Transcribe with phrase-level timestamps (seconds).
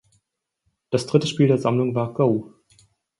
[0.89, 2.55] Das dritte Spiel der Sammlung war Go!